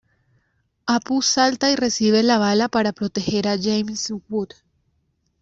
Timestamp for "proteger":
2.91-3.47